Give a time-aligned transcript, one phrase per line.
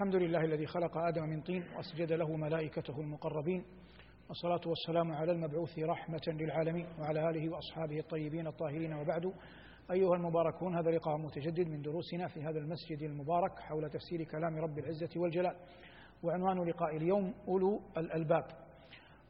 [0.00, 3.64] الحمد لله الذي خلق آدم من طين وأسجد له ملائكته المقربين
[4.28, 9.32] والصلاة والسلام على المبعوث رحمة للعالمين وعلى آله وأصحابه الطيبين الطاهرين وبعد.
[9.90, 14.78] أيها المباركون هذا لقاء متجدد من دروسنا في هذا المسجد المبارك حول تفسير كلام رب
[14.78, 15.56] العزة والجلال
[16.22, 18.44] وعنوان لقاء اليوم أولو الألباب.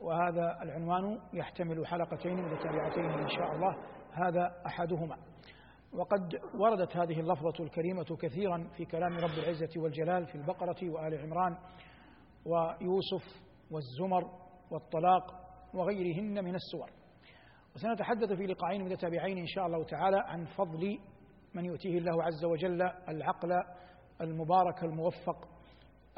[0.01, 3.77] وهذا العنوان يحتمل حلقتين متتابعتين إن شاء الله
[4.13, 5.30] هذا أحدهما.
[5.93, 11.57] وقد وردت هذه اللفظة الكريمة كثيرا في كلام رب العزة والجلال في البقرة وآل عمران
[12.45, 14.31] ويوسف والزمر
[14.71, 15.35] والطلاق
[15.75, 16.91] وغيرهن من السور.
[17.75, 20.99] وسنتحدث في لقاءين متتابعين إن شاء الله تعالى عن فضل
[21.55, 23.53] من يؤتيه الله عز وجل العقل
[24.21, 25.49] المبارك الموفق.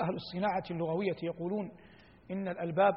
[0.01, 1.73] أهل الصناعة اللغوية يقولون
[2.31, 2.95] إن الألباب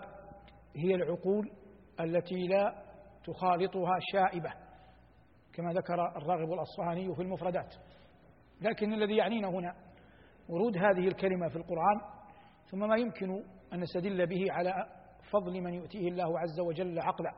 [0.76, 1.52] هي العقول
[2.00, 2.84] التي لا
[3.26, 4.65] تخالطها شائبة.
[5.55, 7.76] كما ذكر الراغب الأصفهاني في المفردات.
[8.62, 9.76] لكن الذي يعنينا هنا
[10.50, 12.02] ورود هذه الكلمة في القرآن
[12.72, 14.88] ثم ما يمكن أن نستدل به على
[15.31, 17.33] فضل من يؤتيه الله عز وجل عقلا.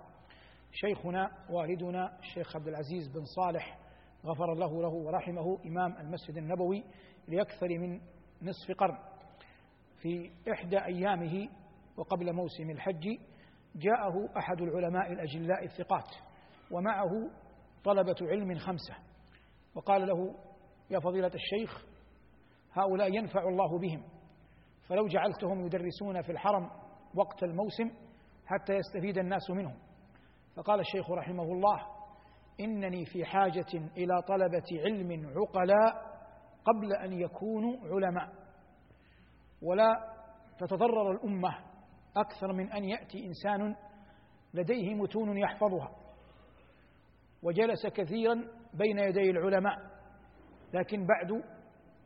[0.72, 3.78] شيخنا والدنا الشيخ عبد العزيز بن صالح
[4.26, 6.84] غفر الله له ورحمه إمام المسجد النبوي
[7.28, 8.00] لأكثر من
[8.42, 8.98] نصف قرن.
[10.02, 11.50] في إحدى أيامه
[11.98, 13.18] وقبل موسم الحج
[13.76, 16.10] جاءه أحد العلماء الأجلاء الثقات
[16.72, 17.30] ومعه
[17.88, 18.96] طلبة علم خمسة.
[19.76, 20.36] وقال له
[20.90, 21.86] يا فضيلة الشيخ
[22.74, 24.04] هؤلاء ينفع الله بهم
[24.88, 26.70] فلو جعلتهم يدرسون في الحرم
[27.16, 27.92] وقت الموسم
[28.46, 29.78] حتى يستفيد الناس منهم.
[30.56, 31.80] فقال الشيخ رحمه الله
[32.60, 36.18] إنني في حاجة إلى طلبة علم عقلاء
[36.66, 38.30] قبل أن يكونوا علماء
[39.62, 39.90] ولا
[40.60, 41.50] تتضرر الأمة
[42.18, 43.76] أكثر من أن يأتي إنسان
[44.54, 46.07] لديه متون يحفظها.
[47.44, 48.36] وجلس كثيرا
[48.74, 49.78] بين يدي العلماء
[50.74, 51.44] لكن بعد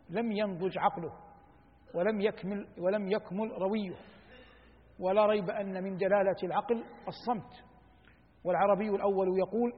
[0.10, 1.14] لم ينضج عقله
[1.94, 3.96] ولم يكمل ولم يكمل رويه.
[5.00, 7.64] ولا ريب أن من دلالة العقل الصمت.
[8.44, 9.74] والعربي الأول يقول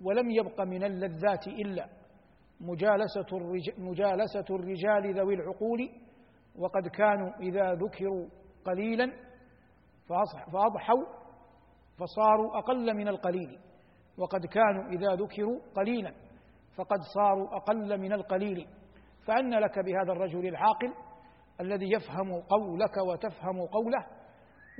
[0.00, 1.88] ولم يبق من اللذات إلا
[2.60, 5.90] مجالسة الرجال, مجالسة الرجال ذوي العقول
[6.58, 8.28] وقد كانوا إذا ذكروا
[8.64, 9.12] قليلا
[10.52, 11.04] فأضحوا
[11.98, 13.58] فصاروا أقل من القليل.
[14.18, 16.12] وقد كانوا إذا ذكروا قليلا
[16.76, 18.66] فقد صاروا أقل من القليل.
[19.26, 20.94] فأن لك بهذا الرجل العاقل
[21.60, 24.06] الذي يفهم قولك وتفهم قوله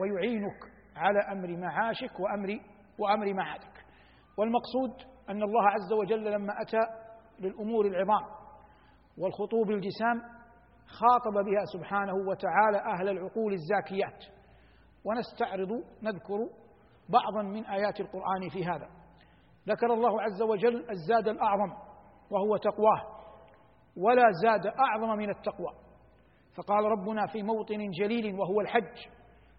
[0.01, 0.61] ويعينك
[0.97, 2.61] على أمر معاشك وأمر
[2.99, 3.85] وأمر معادك
[4.39, 4.91] والمقصود
[5.29, 6.81] أن الله عز وجل لما أتى
[7.41, 8.25] للأمور العظام
[9.19, 10.23] والخطوب الجسام
[10.87, 14.25] خاطب بها سبحانه وتعالى أهل العقول الزاكيات.
[15.05, 15.71] ونستعرض
[16.03, 16.39] نذكر
[17.09, 18.89] بعضا من آيات القرآن في هذا.
[19.69, 21.73] ذكر الله عز وجل الزاد الأعظم
[22.31, 23.03] وهو تقواه
[23.97, 25.73] ولا زاد أعظم من التقوى.
[26.57, 28.97] فقال ربنا في موطن جليل وهو الحج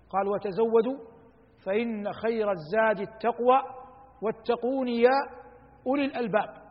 [0.09, 0.97] قال وتزودوا
[1.65, 3.61] فإن خير الزاد التقوى
[4.21, 5.19] واتقون يا
[5.87, 6.63] أولي الألباب.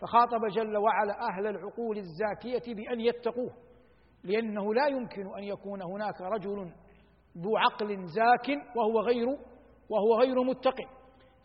[0.00, 3.50] فخاطب جل وعلا أهل العقول الزاكية بأن يتقوه
[4.24, 6.72] لأنه لا يمكن أن يكون هناك رجل
[7.38, 9.26] ذو عقل زاك وهو غير
[9.90, 10.76] وهو غير متق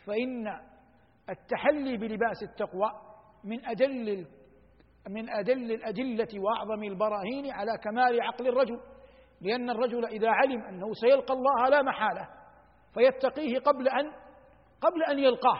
[0.05, 0.47] فإن
[1.29, 2.91] التحلي بلباس التقوى
[3.43, 4.27] من أدل
[5.09, 8.79] من أدل الأدلة وأعظم البراهين على كمال عقل الرجل
[9.41, 12.29] لأن الرجل إذا علم أنه سيلقى الله لا محالة
[12.93, 14.11] فيتقيه قبل أن
[14.81, 15.59] قبل أن يلقاه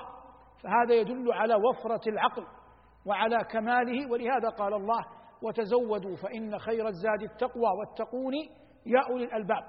[0.63, 2.45] فهذا يدل على وفرة العقل
[3.05, 5.05] وعلى كماله ولهذا قال الله
[5.41, 8.33] وتزودوا فإن خير الزاد التقوى واتقون
[8.85, 9.63] يا أولي الألباب.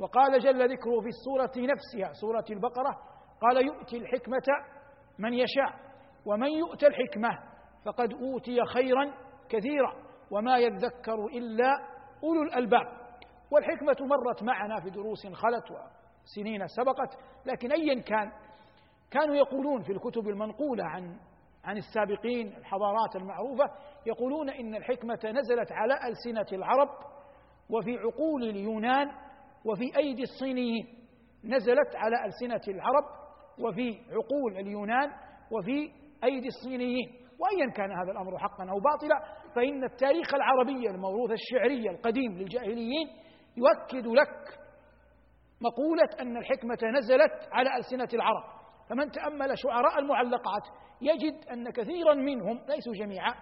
[0.00, 2.96] وقال جل ذكره في السورة نفسها سورة البقرة
[3.40, 4.42] قال يؤتي الحكمة
[5.18, 5.86] من يشاء
[6.26, 7.28] ومن يؤت الحكمة
[7.84, 9.12] فقد أوتي خيرا
[9.48, 9.94] كثيرا
[10.30, 11.72] وما يذكر إلا
[12.24, 12.86] أولو الألباب.
[13.50, 18.32] والحكمة مرت معنا في دروس خلت وسنين سبقت لكن أيا كان
[19.10, 21.16] كانوا يقولون في الكتب المنقولة عن
[21.64, 23.64] عن السابقين الحضارات المعروفة
[24.06, 26.88] يقولون إن الحكمة نزلت على ألسنة العرب
[27.70, 29.08] وفي عقول اليونان
[29.64, 30.86] وفي أيدي الصينيين
[31.44, 33.04] نزلت على ألسنة العرب
[33.60, 35.10] وفي عقول اليونان
[35.50, 35.90] وفي
[36.24, 37.08] أيدي الصينيين.
[37.40, 43.08] وأيا كان هذا الأمر حقا أو باطلا فإن التاريخ العربي الموروث الشعري القديم للجاهليين
[43.56, 44.58] يؤكد لك
[45.60, 48.44] مقولة أن الحكمة نزلت على ألسنة العرب.
[48.90, 50.62] فمن تأمل شعراء المعلقات
[51.00, 53.34] يجد أن كثيرا منهم ليسوا جميعا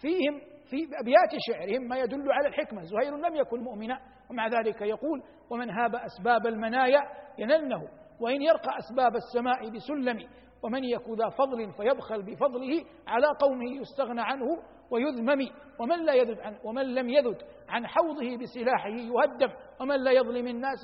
[0.00, 0.40] فيهم
[0.70, 2.82] في أبيات شعرهم ما يدل على الحكمة.
[2.82, 4.00] زهير لم يكن مؤمنا
[4.30, 7.00] ومع ذلك يقول ومن هاب أسباب المنايا
[7.38, 10.28] ينله وإن يرقى أسباب السماء بسلم
[10.62, 14.46] ومن يك ذا فضل فيبخل بفضله على قومه يستغنى عنه
[14.90, 15.48] ويذمم
[15.80, 19.50] ومن لا يذد عن ومن لم يذد عن حوضه بسلاحه يهدم
[19.80, 20.82] ومن لا يظلم الناس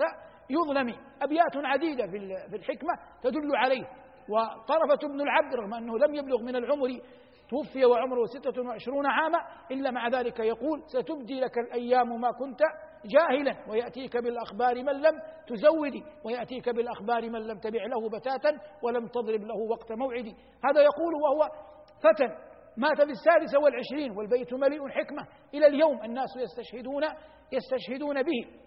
[0.51, 0.95] يظلم.
[1.23, 2.07] أبيات عديدة
[2.51, 2.93] في الحكمة
[3.23, 3.85] تدل عليه.
[4.29, 6.89] وطرفة بن العبد رغم أنه لم يبلغ من العمر
[7.51, 9.39] توفي وعمره ستة وعشرون عاما
[9.71, 12.61] إلا مع ذلك يقول ستبدي لك الأيام ما كنت
[13.07, 19.41] جاهلا ويأتيك بالأخبار من لم تزودي ويأتيك بالأخبار من لم تبع له بتاتا ولم تضرب
[19.41, 20.37] له وقت موعدي.
[20.65, 21.49] هذا يقول وهو
[22.03, 22.27] فتى
[22.77, 25.27] مات في السادسة والعشرين والبيت مليء حكمة.
[25.55, 27.05] إلى اليوم الناس يستشهدون
[27.53, 28.67] يستشهدون به.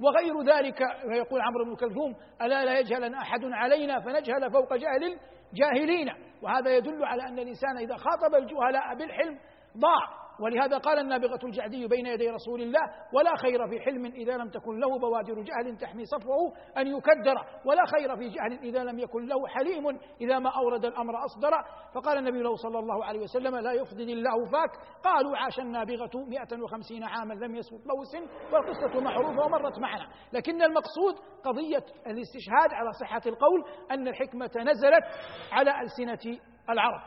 [0.00, 0.80] وغير ذلك
[1.16, 5.18] يقول عمرو بن كلثوم ألا لا يجهل أحد علينا فنجهل فوق جهل
[5.52, 6.08] الجاهلين.
[6.42, 9.38] وهذا يدل على أن الإنسان إذا خاطب الجهلاء بالحلم
[9.78, 10.27] ضاع.
[10.40, 12.80] ولهذا قال النابغة الجعدي بين يدي رسول الله
[13.12, 17.82] ولا خير في حلم إذا لم تكن له بوادر جهل تحمي صفوه أن يكدر ولا
[17.86, 21.50] خير في جهل إذا لم يكن له حليم إذا ما أورد الأمر أصدر.
[21.94, 24.70] فقال النبي له صلى الله عليه وسلم لا يفضل الله فاك.
[25.04, 28.14] قالوا عاش النابغة 150 عاما لم يسبق بوس
[28.52, 30.08] والقصة معروفة ومرت معنا.
[30.32, 31.14] لكن المقصود
[31.44, 35.04] قضية الاستشهاد على صحة القول أن الحكمة نزلت
[35.52, 36.38] على ألسنة
[36.70, 37.00] العرب.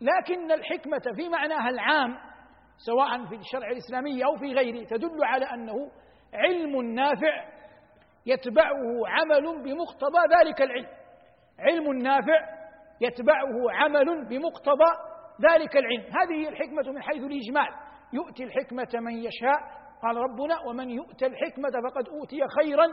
[0.00, 2.16] لكن الحكمة في معناها العام
[2.76, 5.74] سواء في الشرع الإسلامي أو في غيره تدل على أنه
[6.34, 7.44] علم نافع
[8.26, 10.88] يتبعه عمل بمقتضى ذلك العلم.
[11.58, 12.40] علم نافع
[13.00, 14.90] يتبعه عمل بمقتضى
[15.50, 16.02] ذلك العلم.
[16.02, 17.68] هذه هي الحكمة من حيث الإجمال.
[18.12, 19.58] يؤتي الحكمة من يشاء
[20.02, 22.86] قال ربنا ومن يؤتى الحكمة فقد أوتي خيرا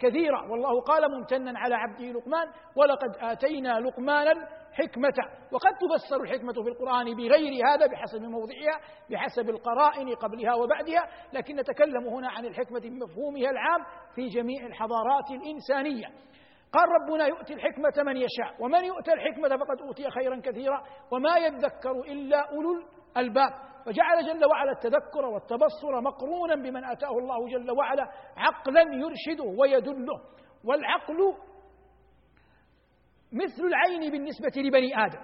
[0.00, 4.26] كثيرا والله قال ممتنا على عبده لقمان ولقد آتينا لقمان
[4.72, 5.14] حكمة
[5.52, 8.80] وقد تفسر الحكمة في القرآن بغير هذا بحسب موضعها
[9.10, 13.80] بحسب القرائن قبلها وبعدها لكن نتكلم هنا عن الحكمة بمفهومها العام
[14.14, 16.06] في جميع الحضارات الإنسانية.
[16.72, 18.54] قال ربنا يؤتي الحكمة من يشاء.
[18.60, 22.70] ومن يؤتى الحكمة فقد أوتي خيرا كثيرا وما يذكر إلا أولو
[23.16, 23.52] الألباب.
[23.88, 30.20] فجعل جل وعلا التذكر والتبصر مقرونا بمن آتاه الله جل وعلا عقلا يرشده ويدله.
[30.64, 31.34] والعقل
[33.32, 35.18] مثل العين بالنسبة لبني آدم.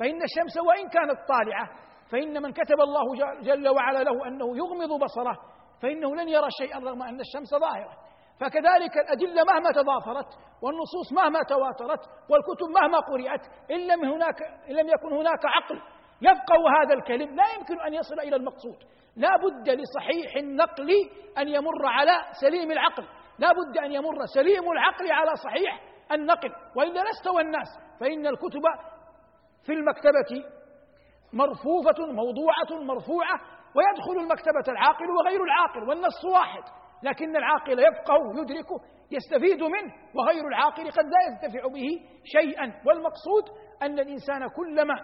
[0.00, 1.68] فإن الشمس وإن كانت طالعة
[2.12, 5.36] فإن من كتب الله جل وعلا له أنه يغمض بصره
[5.82, 7.96] فإنه لن يرى شيئا رغم أن الشمس ظاهرة.
[8.40, 10.28] فكذلك الأدلة مهما تضافرت
[10.62, 12.00] والنصوص مهما تواترت
[12.30, 13.40] والكتب مهما قرئت
[13.70, 15.80] إن لم هناك إن لم يكن هناك عقل
[16.22, 18.76] يفقه هذا الكلم لا يمكن أن يصل إلى المقصود.
[19.16, 20.90] لا بد لصحيح النقل
[21.38, 23.04] أن يمر على سليم العقل.
[23.38, 25.80] لا بد أن يمر سليم العقل على صحيح
[26.12, 26.50] النقل.
[26.76, 27.68] وإلا لاستوى الناس
[28.00, 28.62] فإن الكتب
[29.66, 30.44] في المكتبة
[31.32, 33.40] مرفوفة موضوعة مرفوعة
[33.74, 36.62] ويدخل المكتبة العاقل وغير العاقل والنص واحد.
[37.02, 38.80] لكن العاقل يفقه يدركه
[39.10, 41.88] يستفيد منه وغير العاقل قد لا ينتفع به
[42.24, 42.82] شيئا.
[42.86, 43.44] والمقصود
[43.82, 44.94] أن الإنسان كلما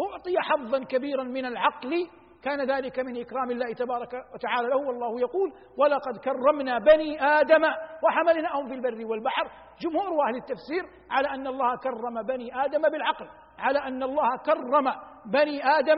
[0.00, 2.08] أعطي حظا كبيرا من العقل
[2.42, 7.64] كان ذلك من إكرام الله تبارك وتعالى له والله يقول ولقد كرمنا بني آدم
[8.04, 9.50] وحملناهم في البر والبحر.
[9.80, 14.92] جمهور أهل التفسير على أن الله كرم بني آدم بالعقل على أن الله كرم
[15.26, 15.96] بني آدم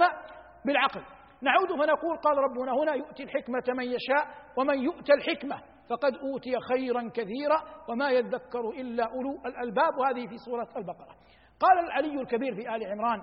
[0.67, 1.03] بالعقل.
[1.43, 4.27] نعود فنقول قال ربنا هنا يؤتي الحكمة من يشاء
[4.59, 5.57] ومن يؤتى الحكمة
[5.91, 9.99] فقد أوتي خيرا كثيرا وما يذكر إلا أولو الألباب.
[9.99, 11.15] وهذه في سورة البقرة.
[11.61, 13.23] قال العلي الكبير في آل عمران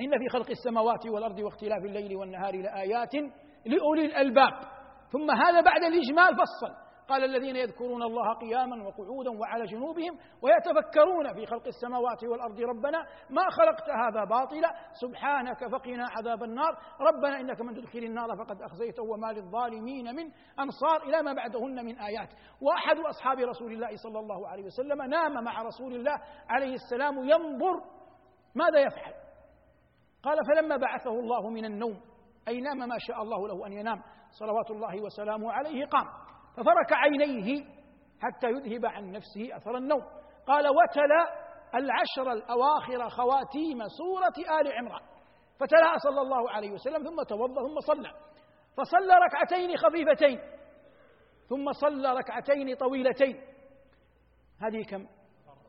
[0.00, 3.14] إن في خلق السماوات والأرض واختلاف الليل والنهار لآيات
[3.66, 4.52] لأولي الألباب.
[5.12, 6.86] ثم هذا بعد الإجمال فصل.
[7.08, 12.60] قال الذين يذكرون الله قياما وقعودا وعلى جنوبهم ويتفكرون في خلق السماوات والأرض.
[12.60, 12.98] ربنا
[13.30, 14.68] ما خلقت هذا باطلا.
[14.92, 16.78] سبحانك فقنا عذاب النار.
[17.00, 20.30] ربنا إنك من تدخل النار فقد أخزيته وما للظالمين من
[20.60, 21.02] أنصار.
[21.02, 22.28] إلى ما بعدهن من آيات.
[22.60, 26.16] وأحد أصحاب رسول الله صلى الله عليه وسلم نام مع رسول الله
[26.48, 27.82] عليه السلام ينظر
[28.54, 29.25] ماذا يفعل.
[30.22, 32.00] قال فلما بعثه الله من النوم
[32.48, 36.06] أي نام ما شاء الله له أن ينام صلوات الله وسلامه عليه قام.
[36.56, 37.64] ففرك عينيه
[38.22, 40.02] حتى يذهب عن نفسه أثر النوم.
[40.46, 45.02] قال وتلا العشر الأواخر خواتيم سورة آل عمران.
[45.60, 48.12] فتلا صلى الله عليه وسلم ثم توضأ ثم صلى.
[48.76, 50.40] فصلى ركعتين خفيفتين
[51.48, 53.40] ثم صلى ركعتين طويلتين.
[54.62, 55.06] هذه كم؟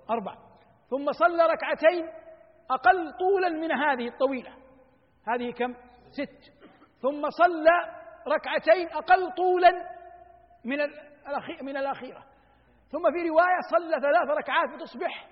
[0.10, 0.36] أربع
[0.90, 2.27] ثم صلى ركعتين
[2.72, 4.54] أقل طولا من هذه الطويلة.
[5.28, 5.74] هذه كم؟
[6.12, 6.54] ست.
[7.02, 7.72] ثم صلى
[8.28, 9.72] ركعتين أقل طولا
[10.66, 10.78] من
[11.62, 12.24] من الأخيرة.
[12.92, 15.28] ثم في رواية صلى ثلاث ركعات فتصبح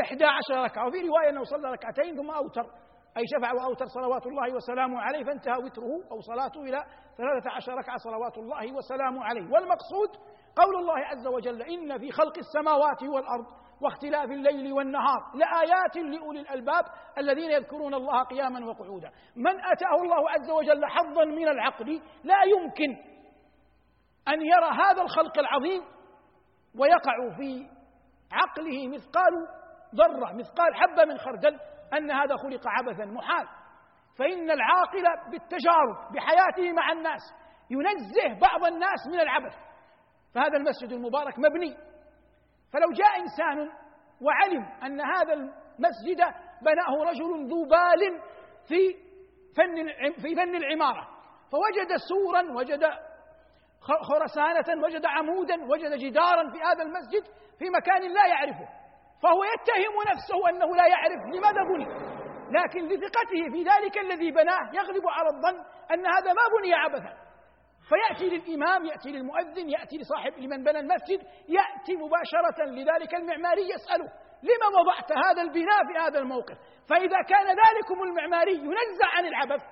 [0.00, 0.86] إحدى عشر ركعة.
[0.86, 2.66] وفي رواية أنه صلى ركعتين ثم أوتر.
[3.16, 6.84] أي شفع وأوتر صلوات الله وسلامه عليه فانتهى وتره أو صلاته إلى
[7.16, 9.42] ثلاثة عشر ركعة صلوات الله وسلامه عليه.
[9.42, 10.08] والمقصود
[10.56, 13.46] قول الله عز وجل إن في خلق السماوات والأرض
[13.82, 16.84] واختلاف الليل والنهار لآيات لأولي الألباب
[17.18, 19.10] الذين يذكرون الله قياما وقعودا.
[19.36, 23.10] من أتاه الله عز وجل حظا من العقل لا يمكن
[24.28, 25.82] أن يرى هذا الخلق العظيم
[26.78, 27.66] ويقع في
[28.32, 29.32] عقله مثقال
[29.94, 31.58] ذرة مثقال حبة من خردل
[31.98, 33.46] أن هذا خلق عبثا محال.
[34.18, 37.20] فإن العاقل بالتجارب بحياته مع الناس
[37.70, 39.54] ينزه بعض الناس من العبث.
[40.34, 41.89] فهذا المسجد المبارك مبني
[42.72, 43.70] فلو جاء إنسان
[44.20, 46.20] وعلم أن هذا المسجد
[46.62, 48.20] بناه رجل ذو بال
[48.68, 48.96] في
[49.56, 49.86] فن
[50.22, 51.08] في فن العمارة
[51.52, 52.90] فوجد سورا وجد
[53.80, 57.22] خرسانة وجد عمودا وجد جدارا في هذا المسجد
[57.58, 58.68] في مكان لا يعرفه
[59.22, 61.86] فهو يتهم نفسه أنه لا يعرف لماذا بني
[62.50, 67.29] لكن لثقته في ذلك الذي بناه يغلب على الظن أن هذا ما بني عبثا.
[67.90, 74.80] فيأتي للإمام يأتي للمؤذن يأتي لصاحب لمن بنى المسجد يأتي مباشرة لذلك المعماري يسأله لما
[74.80, 79.62] وضعت هذا البناء في هذا الموقف؟ فإذا كان ذلكم المعماري ينزع عن العبث.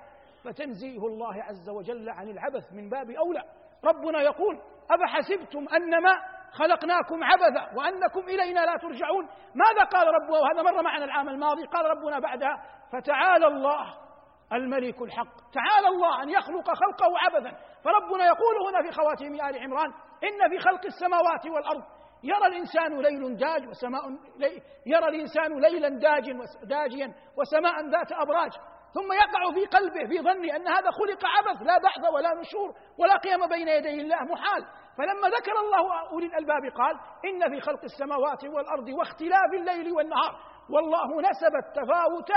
[0.43, 3.43] فتنزيه الله عز وجل عن العبث من باب أولى.
[3.85, 4.61] ربنا يقول
[4.91, 6.11] أفحسبتم أنما
[6.51, 11.65] خلقناكم عبثا وأنكم إلينا لا ترجعون؟ ماذا قال ربنا وهذا مر معنا العام الماضي.
[11.65, 14.08] قال ربنا بعدها فتعالى الله
[14.53, 15.35] الملك الحق.
[15.51, 17.57] تعالى الله أن يخلق خلقه عبثا.
[17.83, 21.83] فربنا يقول هنا في خواتيم آل عمران إن في خلق السماوات والأرض
[22.23, 24.01] يرى الإنسان ليل داج وسماء
[24.37, 26.31] لي يرى الإنسان ليلا داج
[26.63, 28.51] داجيا وسماء ذات أبراج.
[28.93, 33.17] ثم يقع في قلبه في ظنه أن هذا خلق عبث لا بعث ولا نشور ولا
[33.17, 34.65] قيام بين يدي الله محال.
[34.97, 40.35] فلما ذكر الله أولي الألباب قال إن في خلق السماوات والأرض واختلاف الليل والنهار.
[40.69, 42.31] والله نسب التفاوت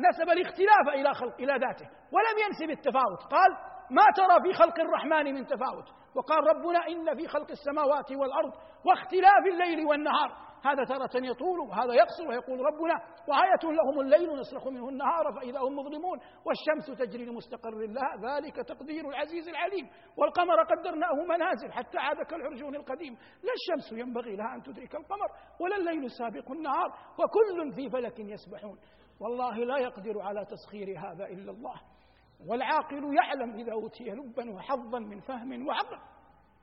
[0.00, 3.22] نسب الاختلاف إلى خلق إلى ذاته ولم ينسب التفاوت.
[3.30, 3.50] قال
[3.90, 8.52] ما ترى في خلق الرحمن من تفاوت؟ وقال ربنا إن في خلق السماوات والأرض
[8.84, 10.46] واختلاف الليل والنهار.
[10.64, 12.94] هذا تارة يطول وهذا يقصر ويقول ربنا
[13.28, 18.36] وآية لهم الليل نسلخ منه النهار فإذا هم مظلمون والشمس تجري لمستقر لها.
[18.36, 19.90] ذلك تقدير العزيز العليم.
[20.16, 23.12] والقمر قدرناه منازل حتى عاد كالعرجون القديم.
[23.42, 25.28] لا الشمس ينبغي لها أن تدرك القمر
[25.60, 26.88] ولا الليل سابق النهار
[27.18, 28.78] وكل في فلك يسبحون.
[29.20, 31.80] والله لا يقدر على تسخير هذا إلا الله.
[32.46, 35.98] والعاقل يعلم إذا أوتي لبا وحظا من فهم وعقل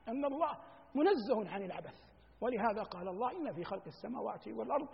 [0.08, 0.58] أن الله
[0.94, 1.94] منزه عن العبث.
[2.40, 4.88] ولهذا قال الله إن في خلق السماوات والأرض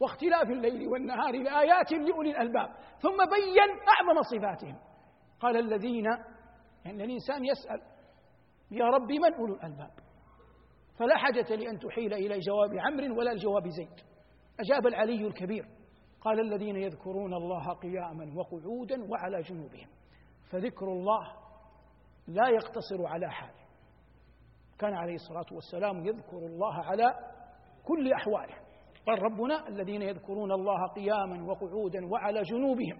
[0.00, 2.68] واختلاف الليل والنهار لآيات لأولي الألباب
[3.00, 4.78] ثم بين أعظم صفاتهم.
[5.40, 6.04] قال الذين
[6.84, 7.82] يعني الإنسان يسأل
[8.70, 9.90] يا رب من أولو الألباب؟
[10.98, 14.00] فلا حاجة لأن تحيل إلى جواب عمرو ولا الجواب زيد.
[14.60, 15.75] أجاب العلي الكبير
[16.20, 19.88] قال الذين يذكرون الله قياما وقعودا وعلى جنوبهم
[20.50, 21.32] فذكر الله
[22.28, 23.54] لا يقتصر على حال.
[24.78, 27.14] كان عليه الصلاة والسلام يذكر الله على
[27.84, 28.54] كل أحواله.
[29.06, 32.98] قال ربنا الذين يذكرون الله قياما وقعودا وعلى جنوبهم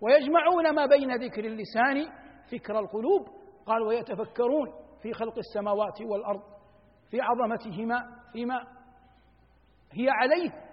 [0.00, 2.08] ويجمعون ما بين ذكر اللسان
[2.52, 3.28] فكر القلوب
[3.66, 4.72] قال ويتفكرون
[5.02, 6.42] في خلق السماوات والأرض
[7.10, 8.60] في عظمتهما فيما
[9.92, 10.67] هي عليه.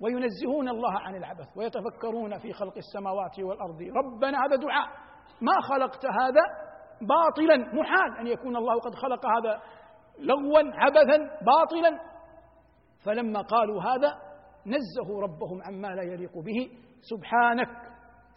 [0.00, 3.82] وينزهون الله عن العبث ويتفكرون في خلق السماوات والأرض.
[3.82, 4.88] ربنا هذا دعاء.
[5.40, 6.40] ما خلقت هذا
[7.00, 7.56] باطلا.
[7.56, 9.60] محال أن يكون الله قد خلق هذا
[10.18, 12.00] لغوا عبثا باطلا.
[13.04, 14.18] فلما قالوا هذا
[14.66, 16.70] نزهوا ربهم عما لا يليق به.
[17.00, 17.68] سبحانك.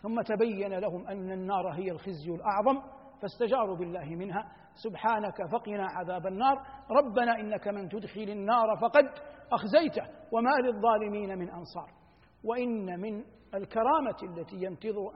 [0.01, 2.81] ثم تبين لهم أن النار هي الخزي الأعظم.
[3.21, 4.51] فاستجاروا بالله منها.
[4.75, 6.65] سبحانك فقنا عذاب النار.
[6.91, 9.05] ربنا إنك من تدخل النار فقد
[9.51, 11.89] أخزيته وما للظالمين من أنصار.
[12.43, 13.23] وإن من
[13.55, 14.55] الكرامة التي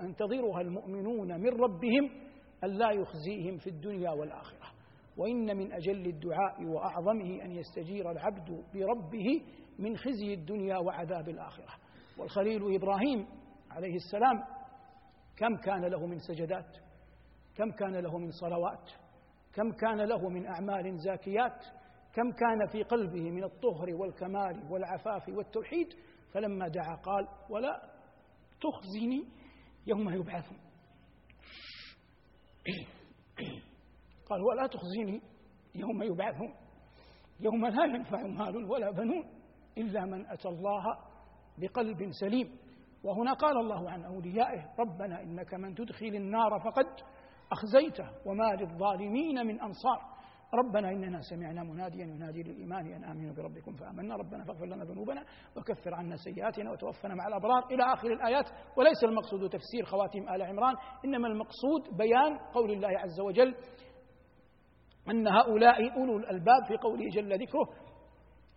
[0.01, 2.09] ينتظرها المؤمنون من ربهم
[2.63, 4.67] أن لا يخزيهم في الدنيا والآخرة.
[5.17, 9.41] وإن من أجل الدعاء وأعظمه أن يستجير العبد بربه
[9.79, 11.73] من خزي الدنيا وعذاب الآخرة.
[12.17, 13.27] والخليل إبراهيم
[13.71, 14.43] عليه السلام
[15.37, 16.77] كم كان له من سجدات؟
[17.55, 18.89] كم كان له من صلوات؟
[19.57, 21.65] كم كان له من أعمال زاكيات
[22.13, 25.87] كم كان في قلبه من الطهر والكمال والعفاف والتوحيد
[26.33, 27.81] فلما دعا قال ولا
[28.61, 29.23] تخزني
[29.87, 30.57] يوم يبعثون.
[34.29, 35.21] قال ولا تخزني
[35.75, 36.53] يوم يبعثون
[37.39, 39.25] يوم لا ينفع مال ولا بنون
[39.77, 40.83] إلا من أتى الله
[41.57, 42.57] بقلب سليم.
[43.03, 46.85] وهنا قال الله عن أوليائه ربنا إنك من تدخل النار فقد
[47.51, 50.17] أخزيته وما للظالمين من أنصار.
[50.53, 54.15] ربنا إننا سمعنا مناديا ينادي للإيمان أن آمنوا بربكم فآمنا.
[54.15, 55.23] ربنا فاغفر لنا ذنوبنا
[55.57, 57.65] وكفر عنا سيئاتنا وتوفنا مع الأبرار.
[57.71, 58.45] إلى آخر الآيات.
[58.77, 60.75] وليس المقصود تفسير خواتيم آل عمران
[61.05, 63.55] إنما المقصود بيان قول الله عز وجل
[65.09, 67.86] أن هؤلاء أولو الألباب في قوله جل ذكره.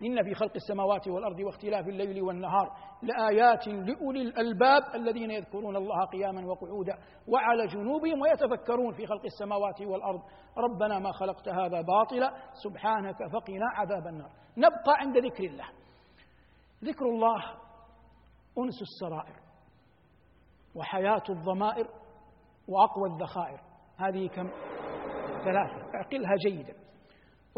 [0.03, 6.47] إن في خلق السماوات والأرض واختلاف الليل والنهار لآيات لأولي الألباب الذين يذكرون الله قياما
[6.47, 10.23] وقعودا وعلى جنوبهم ويتفكرون في خلق السماوات والأرض.
[10.59, 12.33] ربنا ما خلقت هذا باطلا
[12.65, 14.31] سبحانك فقنا عذاب النار.
[14.57, 15.69] نبقى عند ذكر الله.
[16.85, 17.45] ذكر الله
[18.59, 19.37] أنس السرائر
[20.75, 21.89] وحياة الضمائر
[22.69, 23.61] وأقوى الذخائر.
[23.97, 24.51] هذه كم؟
[25.45, 25.95] ثلاثة.
[25.95, 26.75] أعقلها جيدا.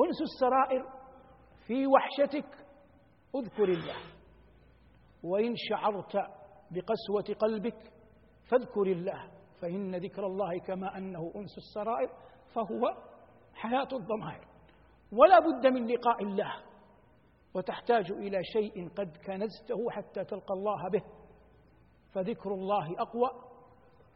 [0.00, 1.01] أنس السرائر
[1.66, 2.66] في وحشتك
[3.34, 3.96] اذكر الله.
[5.22, 6.16] وإن شعرت
[6.70, 7.92] بقسوة قلبك
[8.50, 12.10] فاذكر الله فإن ذكر الله كما أنه أنس السرائر
[12.54, 12.96] فهو
[13.54, 14.46] حياة الضمائر.
[15.12, 16.52] ولا بد من لقاء الله
[17.54, 21.02] وتحتاج إلى شيء قد كنزته حتى تلقى الله به.
[22.12, 23.30] فذكر الله أقوى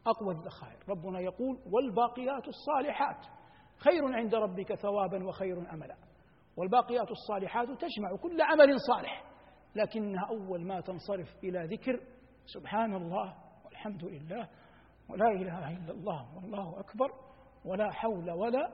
[0.07, 0.83] أقوى الذخائر.
[0.89, 3.25] ربنا يقول والباقيات الصالحات
[3.77, 6.06] خير عند ربك ثوابا وخير أملا
[6.57, 9.23] والباقيات الصالحات تجمع كل عمل صالح
[9.75, 11.99] لكنها أول ما تنصرف إلى ذكر
[12.45, 13.35] سبحان الله
[13.65, 14.49] والحمد لله
[15.09, 17.11] ولا إله إلا الله والله أكبر
[17.65, 18.73] ولا حول ولا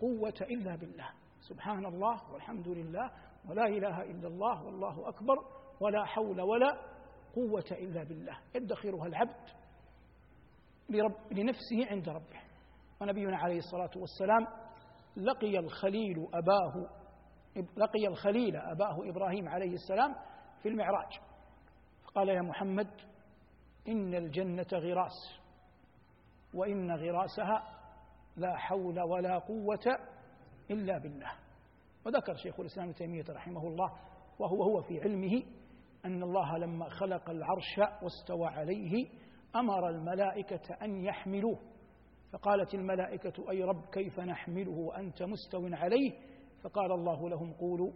[0.00, 1.08] قوة إلا بالله
[1.40, 3.10] سبحان الله والحمد لله
[3.48, 5.34] ولا إله إلا الله والله أكبر
[5.80, 6.78] ولا حول ولا
[7.34, 9.48] قوة إلا بالله يدخرها العبد
[10.88, 12.40] لرب لنفسه عند ربه
[13.00, 14.46] ونبينا عليه الصلاة والسلام
[15.16, 17.03] لقي الخليل أباه
[17.76, 20.14] لقي الخليل أباه إبراهيم عليه السلام
[20.62, 21.20] في المعراج.
[22.04, 22.88] فقال يا محمد
[23.88, 25.40] إن الجنة غراس
[26.54, 27.80] وإن غراسها
[28.36, 29.98] لا حول ولا قوة
[30.70, 31.32] إلا بالله.
[32.06, 33.92] وذكر شيخ الإسلام ابن تيمية رحمه الله
[34.38, 35.42] وهو هو في علمه
[36.04, 39.08] أن الله لما خلق العرش واستوى عليه
[39.56, 41.58] أمر الملائكة أن يحملوه.
[42.32, 46.12] فقالت الملائكة أي رب كيف نحمله وأنت مستو عليه؟
[46.64, 47.92] فقال الله لهم قولوا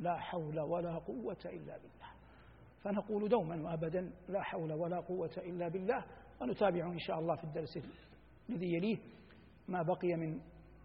[0.00, 2.10] لا حول ولا قوة إلا بالله.
[2.82, 6.04] فنقول دوما وأبدا لا حول ولا قوة إلا بالله.
[6.40, 7.78] ونتابع إن شاء الله في الدرس
[8.50, 8.98] الذي يليه
[9.68, 10.40] ما بقي من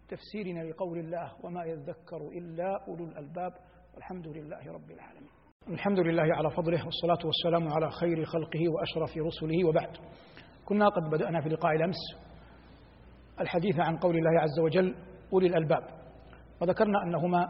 [0.08, 3.52] تفسيرنا لقول الله وما يذكر إلا أولو الألباب.
[3.94, 5.30] والحمد لله رب العالمين.
[5.68, 9.96] الحمد لله على فضله والصلاة والسلام على خير خلقه وأشرف رسله وبعد.
[10.64, 11.96] كنا قد بدأنا في لقاء الأمس
[13.40, 14.94] الحديث عن قول الله عز وجل
[15.32, 16.05] أولي الألباب.
[16.60, 17.48] وذكرنا أنهما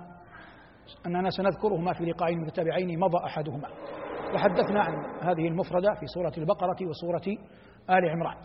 [1.07, 3.69] أننا سنذكرهما في لقاءين متتابعين مضى أحدهما.
[4.35, 7.37] وحدثنا عن هذه المفردة في سورة البقرة وسورة
[7.91, 8.37] آل عمران.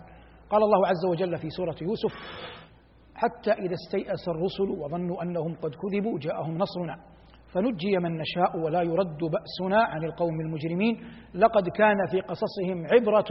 [0.49, 2.13] قال الله عز وجل في سورة يوسف
[3.15, 6.95] حتى إذا استيأس الرسل وظنوا أنهم قد كذبوا جاءهم نصرنا
[7.53, 13.29] فنجي من نشاء ولا يرد بأسنا عن القوم المجرمين لقد كان في قصصهم عبرة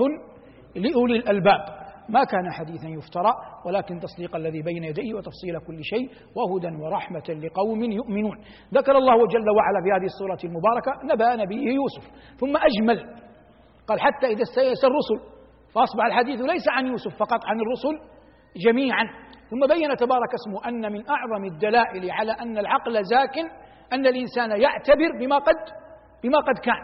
[0.76, 1.79] لأولي الألباب.
[2.10, 3.32] ما كان حديثا يفترى
[3.66, 8.36] ولكن تصديق الذي بين يديه وتفصيل كل شيء وهدى ورحمة لقوم يؤمنون.
[8.74, 12.04] ذكر الله جل وعلا في هذه السورة المباركة نبأ نبيه يوسف
[12.40, 12.98] ثم أجمل
[13.88, 15.18] قال حتى إذا استيأس الرسل
[15.74, 18.10] فأصبح الحديث ليس عن يوسف فقط عن الرسل
[18.66, 19.04] جميعا.
[19.50, 23.38] ثم بين تبارك اسمه أن من أعظم الدلائل على أن العقل زاك
[23.92, 25.56] أن الإنسان يعتبر بما قد
[26.24, 26.82] بما قد كان.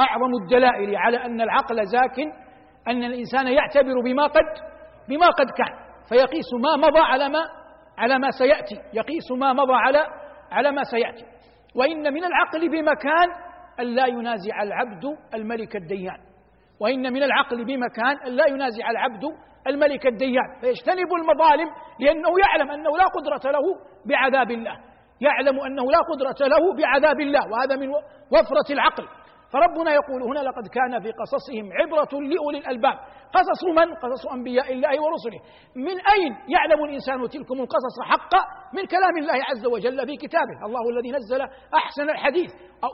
[0.00, 2.41] أعظم الدلائل على أن العقل زاك
[2.88, 4.72] أن الإنسان يعتبر بما قد
[5.08, 5.74] بما قد كان
[6.08, 7.42] فيقيس ما مضى على ما
[7.98, 10.06] على ما سيأتي يقيس ما مضى على
[10.52, 11.24] على ما سيأتي.
[11.76, 13.28] وإن من العقل بمكان
[13.80, 16.18] أن لا ينازع العبد الملك الديان.
[16.80, 19.24] وإن من العقل بمكان أن لا ينازع العبد
[19.66, 20.60] الملك الديان.
[20.60, 21.68] فيجتنب المظالم
[22.00, 23.62] لأنه يعلم أنه لا قدرة له
[24.06, 24.76] بعذاب الله.
[25.20, 27.40] يعلم أنه لا قدرة له بعذاب الله.
[27.50, 27.88] وهذا من
[28.30, 29.08] وفرة العقل.
[29.52, 32.98] فربنا يقول هنا لقد كان في قصصهم عبرة لأولي الألباب.
[33.32, 35.40] قصص من؟ قصص أنبياء الله ورسله.
[35.76, 38.38] من أين يعلم الإنسان تلكم القصص حقا؟
[38.74, 40.66] من كلام الله عز وجل في كتابه.
[40.66, 41.40] الله الذي نزل
[41.74, 42.50] أحسن الحديث.
[42.84, 42.90] أو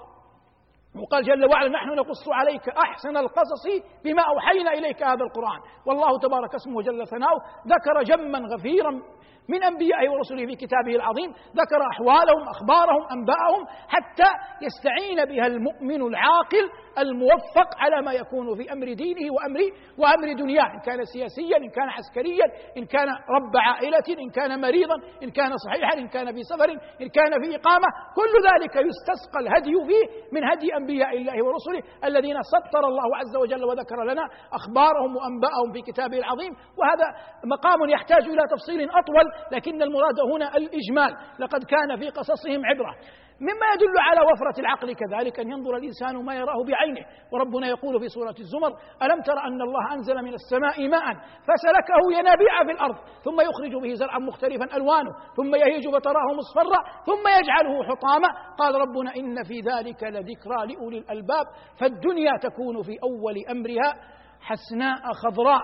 [1.02, 3.64] وقال جل وعلا نحن نقص عليك أحسن القصص
[4.04, 5.02] بما أوحينا إليك.
[5.02, 5.60] هذا القرآن.
[5.86, 7.40] والله تبارك اسمه جل ثناؤه.
[7.66, 9.02] ذكر جما غفيرا
[9.48, 14.30] من أنبيائه ورسله في كتابه العظيم ذكر أحوالهم أخبارهم أنباءهم حتى
[14.62, 16.64] يستعين بها المؤمن العاقل
[16.98, 19.60] الموفق على ما يكون في أمر دينه وأمر
[19.98, 24.94] وأمر دنياه إن كان سياسيا إن كان عسكريا إن كان رب عائلة إن كان مريضا
[25.22, 26.70] إن كان صحيحا إن كان في سفر
[27.02, 27.86] إن كان في إقامة.
[28.18, 33.64] كل ذلك يستسقى الهدي فيه من هدي أنبياء الله ورسله الذين سطر الله عز وجل
[33.64, 36.52] وذكر لنا أخبارهم وأنباءهم في كتابه العظيم.
[36.78, 37.06] وهذا
[37.44, 41.16] مقام يحتاج إلى تفصيل أطول لكن المراد هنا الإجمال.
[41.38, 42.94] لقد كان في قصصهم عبرة.
[43.40, 47.06] مما يدل على وفرة العقل كذلك أن ينظر الإنسان ما يراه بعينه.
[47.32, 48.68] وربنا يقول في سورة الزمر
[49.02, 51.14] ألم تر أن الله أنزل من السماء ماء
[51.46, 57.24] فسلكه ينابيع في الأرض ثم يخرج به زرعا مختلفا ألوانه ثم يهيج فتراه مصفرا ثم
[57.40, 58.28] يجعله حطاما.
[58.58, 61.46] قال ربنا إن في ذلك لذكرى لأولي الألباب.
[61.80, 63.94] فالدنيا تكون في أول أمرها
[64.40, 65.62] حسناء خضراء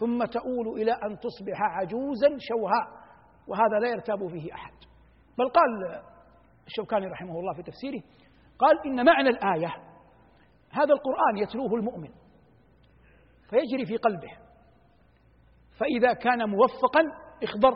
[0.00, 3.01] ثم تؤول إلى أن تصبح عجوزا شوهاء.
[3.48, 4.72] وهذا لا يرتاب فيه أحد.
[5.38, 6.02] بل قال
[6.66, 8.02] الشوكاني رحمه الله في تفسيره
[8.58, 9.68] قال إن معنى الآية
[10.70, 12.10] هذا القرآن يتلوه المؤمن
[13.50, 14.30] فيجري في قلبه
[15.78, 17.02] فإذا كان موفقا
[17.42, 17.72] اخضر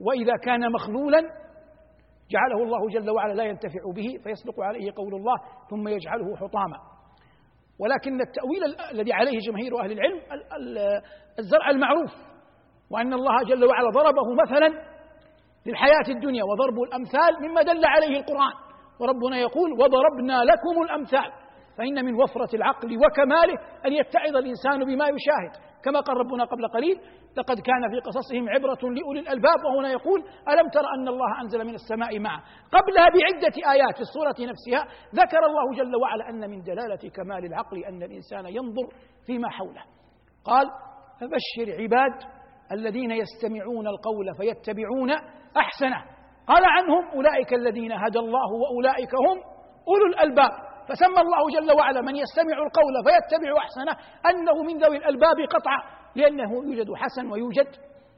[0.00, 1.20] وإذا كان مخلولا
[2.30, 5.36] جعله الله جل وعلا لا ينتفع به فيصدق عليه قول الله
[5.70, 6.76] ثم يجعله حطاما.
[7.78, 10.20] ولكن التأويل الذي عليه جماهير أهل العلم
[11.38, 12.10] الزرع المعروف.
[12.90, 14.68] وأن الله جل وعلا ضربه مثلا
[15.66, 18.52] للحياة الدنيا وضرب الأمثال مما دل عليه القرآن.
[19.00, 21.32] وربنا يقول وضربنا لكم الأمثال.
[21.78, 25.52] فإن من وفرة العقل وكماله أن يتعظ الإنسان بما يشاهد.
[25.84, 27.00] كما قال ربنا قبل قليل
[27.36, 29.64] لقد كان في قصصهم عبرة لأولي الألباب.
[29.64, 34.50] وهنا يقول ألم تر أن الله أنزل من السماء معه قبلها بعدة آيات في الصورة
[34.50, 34.82] نفسها؟
[35.14, 38.86] ذكر الله جل وعلا أن من دلالة كمال العقل أن الإنسان ينظر
[39.26, 39.82] فيما حوله.
[40.44, 40.66] قال
[41.20, 42.35] فبشر عباد
[42.72, 45.10] الذين يستمعون القول فيتبعون
[45.56, 46.04] أحسنه.
[46.46, 49.38] قال عنهم أولئك الذين هدى الله وأولئك هم
[49.88, 50.50] أولو الألباب.
[50.88, 53.96] فسمى الله جل وعلا من يستمع القول فيتبع أحسنه
[54.30, 55.82] أنه من ذوي الألباب قطعا
[56.16, 57.68] لأنه يوجد حسن ويوجد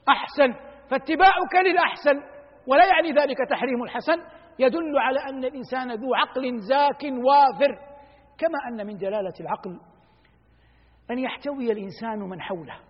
[0.09, 0.53] أحسن.
[0.91, 2.23] فاتباعك للأحسن
[2.67, 4.23] ولا يعني ذلك تحريم الحسن.
[4.59, 7.79] يدل على أن الإنسان ذو عقل زاك وافر.
[8.39, 9.81] كما أن من دلاله العقل
[11.11, 12.88] أن يحتوي الإنسان من حوله.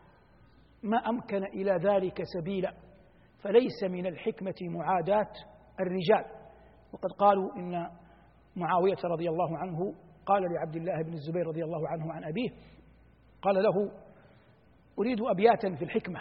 [0.83, 2.73] ما أمكن إلى ذلك سبيلا
[3.39, 5.33] فليس من الحكمة معاداة
[5.81, 6.25] الرجال.
[6.93, 7.91] وقد قالوا إن
[8.57, 9.95] معاوية رضي الله عنه
[10.27, 12.51] قال لعبد الله بن الزبير رضي الله عنه عن أبيه
[13.43, 13.93] قال له
[14.99, 16.21] أريد أبياتا في الحكمة.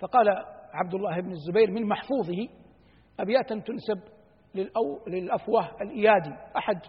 [0.00, 0.28] فقال
[0.72, 2.48] عبد الله بن الزبير من محفوظه
[3.20, 4.00] أبياتا تنسب
[5.06, 6.80] للافوه الإيادي أحد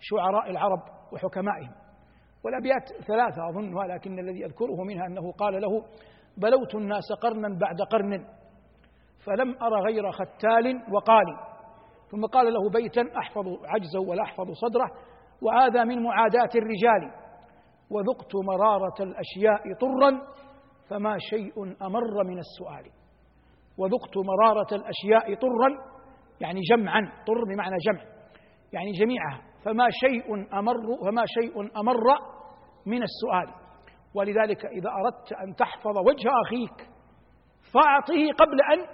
[0.00, 1.85] شعراء العرب وحكمائهم.
[2.44, 5.84] والأبيات ثلاثة أظن ولكن الذي أذكره منها أنه قال له
[6.36, 8.26] بلوت الناس قرنا بعد قرن
[9.24, 11.26] فلم أر غير ختال وقال.
[12.10, 14.90] ثم قال له بيتا أحفظ عجزه ولا أحفظ صدره
[15.42, 17.12] وهذا من معاداة الرجال.
[17.90, 20.20] وذقت مرارة الأشياء طرا
[20.88, 22.92] فما شيء أمر من السؤال.
[23.78, 25.96] وذقت مرارة الأشياء طرا
[26.40, 28.02] يعني جمعا طر بمعنى جمع
[28.72, 29.42] يعني جميعها.
[29.64, 31.96] فما شيء أمر فما شيء أمر
[32.86, 33.66] من السؤال.
[34.14, 36.88] ولذلك إذا أردت أن تحفظ وجه أخيك
[37.72, 38.86] فأعطه قبل أن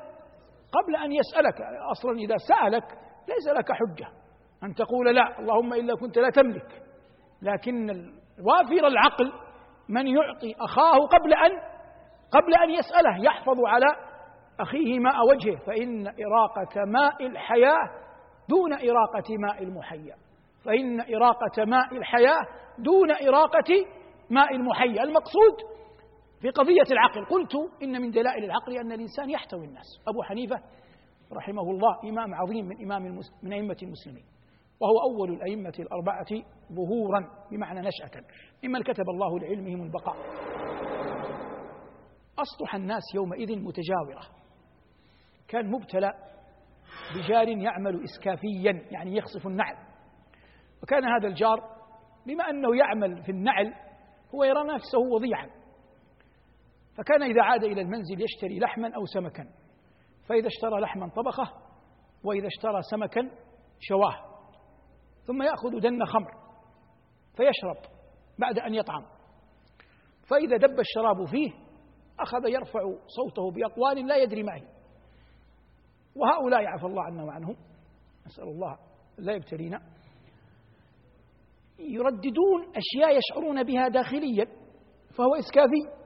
[0.73, 1.61] قبل أن يسألك.
[1.91, 2.85] أصلا إذا سألك
[3.29, 4.07] ليس لك حجة
[4.65, 6.83] أن تقول لا اللهم إلا كنت لا تملك.
[7.43, 7.87] لكن
[8.47, 9.33] وافر العقل
[9.89, 11.51] من يعطي أخاه قبل أن
[12.31, 13.87] قبل أن يسأله يحفظ على
[14.61, 15.57] أخيه ماء وجهه.
[15.67, 18.03] فإن إراقة ماء الحياة
[18.49, 20.22] دون إراقة ماء المحيا.
[20.65, 22.47] فإن إراقة ماء الحياة
[22.79, 23.87] دون إراقة
[24.31, 25.03] ماء المحيا.
[25.03, 25.57] المقصود
[26.41, 27.25] في قضية العقل.
[27.25, 29.87] قلت إن من دلائل العقل أن الإنسان يحتوي الناس.
[30.09, 30.57] أبو حنيفة
[31.33, 34.25] رحمه الله إمام عظيم من إمام من أئمة المسلمين
[34.81, 36.27] وهو أول الأئمة الأربعة
[36.73, 38.23] ظهورا بمعنى نشأة.
[38.65, 40.17] ممن كتب الله لعلمهم البقاء.
[42.39, 44.23] أسطح الناس يومئذ متجاورة.
[45.49, 46.13] كان مبتلى
[47.17, 49.77] بجار يعمل إسكافيا يعني يخصف النعل.
[50.83, 51.61] وكان هذا الجار
[52.27, 53.75] بما أنه يعمل في النعل
[54.35, 55.51] هو يرى نفسه وضيعا
[56.97, 59.49] فكان إذا عاد إلى المنزل يشتري لحما أو سمكا.
[60.29, 61.53] فإذا اشترى لحما طبخه
[62.25, 63.31] وإذا اشترى سمكا
[63.81, 64.17] شواه.
[65.27, 66.31] ثم يأخذ دن خمر
[67.37, 67.77] فيشرب
[68.39, 69.07] بعد أن يطعم.
[70.29, 71.51] فإذا دب الشراب فيه
[72.21, 74.67] أخذ يرفع صوته بأقوال لا يدري ما هي.
[76.17, 77.57] وهؤلاء يعفى الله عنا وعنهم.
[78.27, 78.79] نسأل الله
[79.19, 79.83] لا يبتلينا.
[81.79, 84.47] يرددون أشياء يشعرون بها داخليا
[85.17, 86.03] فهو إسكافي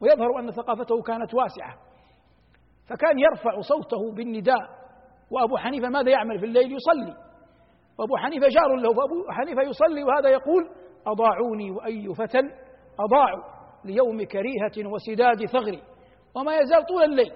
[0.00, 1.78] ويظهر أن ثقافته كانت واسعة.
[2.88, 4.84] فكان يرفع صوته بالنداء
[5.30, 7.16] وأبو حنيفة ماذا يعمل في الليل؟ يصلي.
[7.98, 10.70] وأبو حنيفة جار له فأبو حنيفة يصلي وهذا يقول
[11.06, 12.38] أضاعوني وأي فتى
[13.00, 13.42] أضاعوا
[13.84, 15.82] ليوم كريهة وسداد ثغري.
[16.36, 17.32] وما يزال طول الليل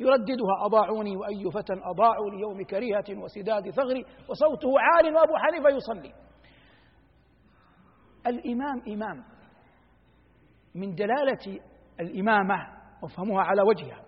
[0.00, 4.04] يرددها أضاعوني وأي فتى أضاعوا ليوم كريهة وسداد ثغري.
[4.28, 6.12] وصوته عال وأبو حنيفة يصلي.
[8.26, 9.24] الإمام إمام.
[10.74, 11.60] من دلالة
[12.00, 12.56] الإمامة
[13.02, 14.02] وافهموها على وجهها.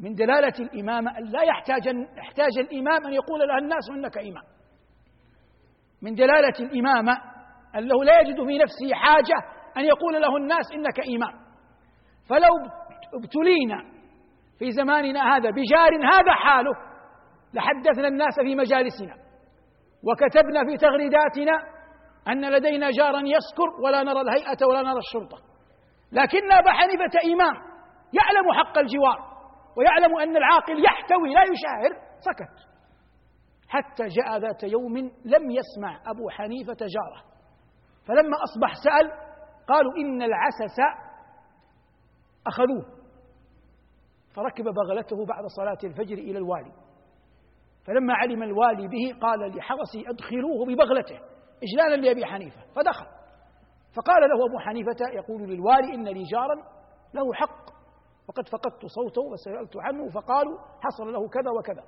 [0.00, 4.44] من دلالة الإمامة أن لا يحتاج يحتاج الإمام أن يقول له الناس إنك إمام.
[6.02, 7.12] من دلالة الإمامة
[7.74, 9.34] أنه لا يجد في نفسه حاجة
[9.76, 11.46] أن يقول له الناس إنك إمام.
[12.28, 12.54] فلو
[13.14, 13.96] ابتلينا
[14.58, 16.72] في زماننا هذا بجار هذا حاله
[17.54, 19.14] لحدثنا الناس في مجالسنا
[20.02, 21.75] وكتبنا في تغريداتنا
[22.28, 25.38] أن لدينا جارا يسكر ولا نرى الهيئة ولا نرى الشرطة.
[26.12, 27.54] لكن أبا حنيفة إمام
[28.12, 29.18] يعلم حق الجوار
[29.76, 32.66] ويعلم أن العاقل يحتوي لا يشاهر سكت.
[33.68, 37.22] حتى جاء ذات يوم لم يسمع أبو حنيفة جاره.
[38.06, 39.10] فلما أصبح سأل
[39.68, 40.78] قالوا إن العسس
[42.46, 42.96] أخذوه.
[44.34, 46.72] فركب بغلته بعد صلاة الفجر إلى الوالي
[47.86, 51.35] فلما علم الوالي به قال لحرسي أدخلوه ببغلته.
[51.62, 53.06] إجلالا لأبي حنيفة فدخل.
[53.96, 56.54] فقال له أبو حنيفة يقول للوالي إن لي جارا
[57.14, 57.66] له حق.
[58.28, 61.84] وقد فقدت صوته وسألت عنه فقالوا حصل له كذا وكذا.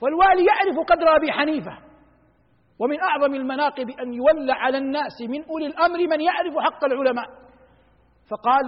[0.00, 1.78] فالوالي يعرف قدر أبي حنيفة.
[2.80, 7.26] ومن أعظم المناقب أن يولى على الناس من أولي الأمر من يعرف حق العلماء.
[8.30, 8.64] فقال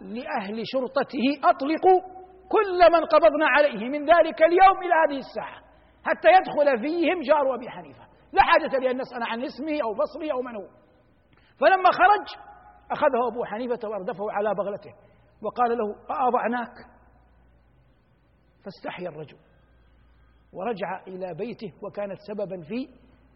[0.00, 2.00] لأهل شرطته أطلقوا
[2.48, 5.60] كل من قبضنا عليه من ذلك اليوم إلى هذه الساعة
[6.04, 8.05] حتى يدخل فيهم جار أبي حنيفة.
[8.36, 10.68] لا حاجة لأن نسأل عن اسمه أو بصره أو من هو.
[11.60, 12.26] فلما خرج
[12.90, 14.94] أخذه أبو حنيفة وأردفه على بغلته
[15.42, 16.74] وقال له أأضعناك؟
[18.64, 19.36] فاستحيا الرجل
[20.52, 22.88] ورجع إلى بيته وكانت سببا في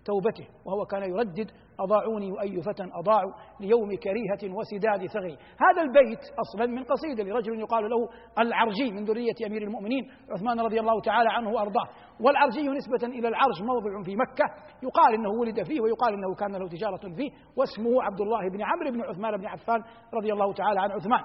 [0.04, 5.36] توبته وهو كان يردد أضاعوني وأي فتى أضاعوا ليوم كريهة وسداد ثغري.
[5.58, 8.08] هذا البيت أصلا من قصيدة لرجل يقال له
[8.38, 11.88] العرجي من ذرية أمير المؤمنين عثمان رضي الله تعالى عنه وأرضاه.
[12.20, 14.44] والعرجي نسبة إلى العرج موضع في مكة
[14.82, 18.90] يقال إنه ولد فيه ويقال إنه كان له تجارة فيه واسمه عبد الله بن عمرو
[18.90, 19.82] بن عثمان بن عفان
[20.14, 21.20] رضي الله تعالى عن عثمان.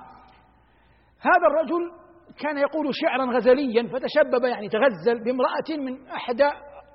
[1.20, 1.92] هذا الرجل
[2.40, 6.48] كان يقول شعرا غزليا فتشبب يعني تغزل بامرأة من أحدى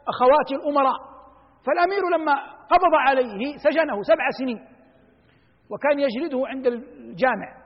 [0.08, 1.09] أخوات الأمراء.
[1.66, 2.34] فالأمير لما
[2.70, 4.58] قبض عليه سجنه سبع سنين
[5.70, 7.60] وكان يجلده عند الجامع.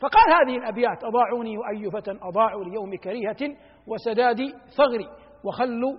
[0.00, 4.36] فقال هذه الأبيات أضاعوني وأي فتى أضاعوا ليوم كريهة وسداد
[4.78, 5.08] ثغري
[5.44, 5.96] وخلوا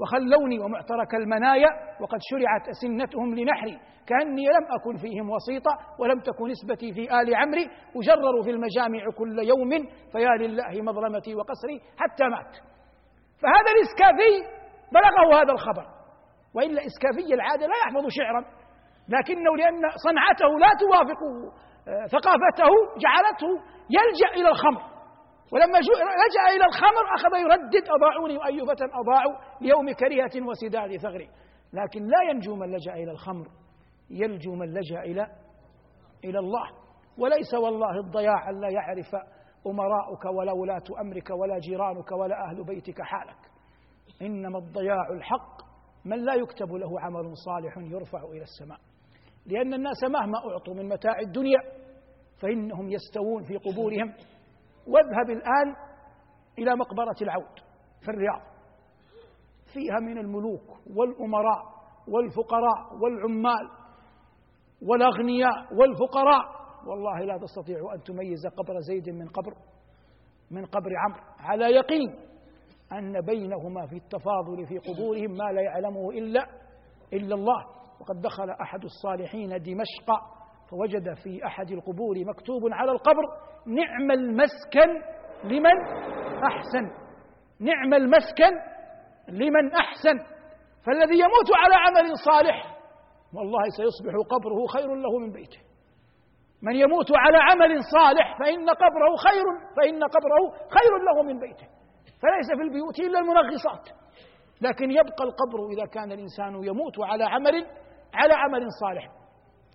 [0.00, 1.68] وخلوني ومعترك المنايا
[2.00, 7.70] وقد شرعت أسنتهم لنحري كأني لم أكن فيهم وسيطة ولم تكن نسبتي في آل عمري
[7.96, 9.70] أجرر في المجامع كل يوم
[10.12, 12.56] فيا لله مظلمتي وقصري حتى مات.
[13.42, 14.56] فهذا الإسكافي
[14.92, 15.95] بلغه هذا الخبر.
[16.56, 18.44] وإلا إسكافي العادة لا يحفظ شعرا
[19.08, 21.20] لكنه لأن صنعته لا توافق
[21.88, 22.70] آه، ثقافته
[23.04, 23.50] جعلته
[23.90, 24.82] يلجأ إلى الخمر.
[25.52, 31.28] ولما لجأ إلى الخمر أخذ يردد أضاعوني وأي فتى أضاعوا ليوم كريهة وسداد ثغري.
[31.72, 33.46] لكن لا ينجو من لجأ إلى الخمر
[34.10, 35.26] يلجو من لجأ إلى
[36.24, 36.70] إلى الله.
[37.18, 39.14] وليس والله الضياع أن لا يعرف
[39.66, 43.42] أمراؤك ولا ولاة أمرك ولا جيرانك ولا أهل بيتك حالك.
[44.22, 45.65] إنما الضياع الحق
[46.06, 48.78] من لا يكتب له عمل صالح يرفع إلى السماء.
[49.46, 51.58] لأن الناس مهما أعطوا من متاع الدنيا
[52.40, 54.14] فإنهم يستوون في قبورهم.
[54.86, 55.76] واذهب الآن
[56.58, 57.58] إلى مقبرة العود
[58.00, 58.40] في الرياض.
[59.72, 60.62] فيها من الملوك
[60.96, 61.62] والأمراء
[62.08, 63.70] والفقراء والعمال
[64.82, 66.56] والأغنياء والفقراء.
[66.86, 69.54] والله لا تستطيع أن تميز قبر زيد من قبر
[70.50, 71.22] من قبر عمرو.
[71.38, 72.35] على يقين
[72.92, 76.46] أن بينهما في التفاضل في قبورهم ما لا يعلمه إلا
[77.12, 77.76] إلا الله.
[78.00, 80.08] وقد دخل أحد الصالحين دمشق
[80.70, 83.22] فوجد في أحد القبور مكتوب على القبر
[83.66, 84.88] نعم المسكن
[85.44, 85.76] لمن
[86.44, 86.90] أحسن
[87.60, 88.52] نعم المسكن
[89.28, 90.18] لمن أحسن
[90.86, 92.76] فالذي يموت على عمل صالح
[93.34, 95.58] والله سيصبح قبره خير له من بيته.
[96.62, 99.44] من يموت على عمل صالح فإن قبره خير
[99.76, 101.75] فإن قبره خير له من بيته.
[102.22, 103.88] فليس في البيوت إلا المنغصات.
[104.60, 107.66] لكن يبقى القبر إذا كان الإنسان يموت على عمل
[108.14, 109.04] على عمل صالح.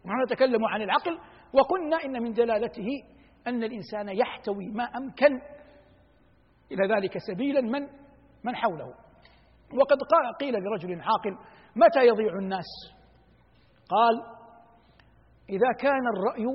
[0.06, 1.20] نحن نتكلم عن العقل
[1.54, 2.88] وقلنا إن من دلالته
[3.48, 5.42] أن الإنسان يحتوي ما أمكن
[6.72, 7.88] إلى ذلك سبيلا من
[8.44, 8.88] من حوله.
[9.80, 9.98] وقد
[10.40, 11.38] قيل لرجل عاقل
[11.76, 12.66] متى يضيع الناس؟
[13.90, 14.42] قال
[15.50, 16.46] إذا كان الرأي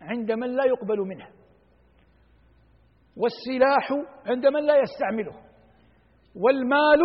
[0.00, 1.41] عند من لا يقبل منه.
[3.16, 3.92] والسلاح
[4.26, 5.34] عند من لا يستعمله
[6.36, 7.00] والمال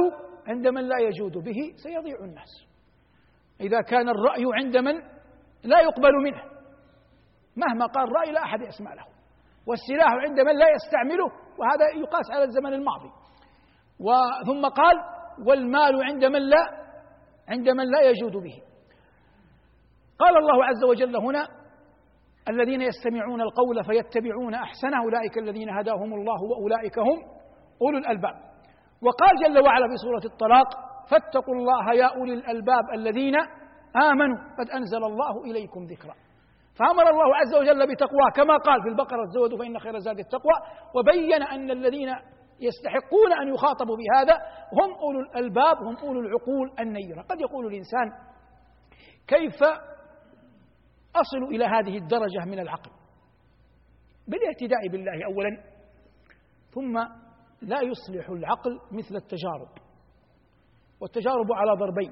[0.47, 2.67] عند من لا يجود به سيضيع الناس.
[3.61, 4.93] إذا كان الرأي عند من
[5.63, 6.43] لا يقبل منه
[7.55, 9.05] مهما قال رأي لا أحد يسمع له.
[9.67, 11.25] والسلاح عند من لا يستعمله
[11.59, 13.11] وهذا يقاس على الزمن الماضي.
[13.99, 14.95] وثم قال
[15.47, 16.87] والمال عند من لا
[17.47, 18.61] عند من لا يجود به.
[20.19, 21.47] قال الله عز وجل هنا
[22.49, 25.03] الذين يستمعون القول فيتبعون أحسنه.
[25.03, 27.19] أولئك الذين هداهم الله وأولئك هم
[27.81, 28.33] أولو الألباب.
[29.01, 30.67] وقال جل وعلا في سورة الطلاق
[31.09, 33.35] فاتقوا الله يا أولي الألباب الذين
[34.11, 34.37] آمنوا.
[34.59, 36.13] قد أنزل الله إليكم ذكرا.
[36.79, 40.53] فأمر الله عز وجل بتقواه كما قال في البقرة الزود فإن خير الزاد التقوى
[40.95, 42.09] وبين أن الذين
[42.59, 44.33] يستحقون أن يخاطبوا بهذا
[44.73, 47.21] هم أولو الألباب هم أولو العقول النيرة.
[47.21, 48.11] قد يقول الإنسان
[49.27, 49.59] كيف
[51.21, 52.91] أصل إلى هذه الدرجة من العقل.
[54.27, 55.63] بالاعتداء بالله أولا
[56.71, 56.97] ثم
[57.61, 59.69] لا يصلح العقل مثل التجارب.
[61.01, 62.11] والتجارب على ضربين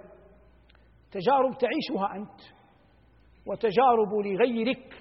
[1.11, 2.39] تجارب تعيشها أنت
[3.47, 4.93] وتجارب لغيرك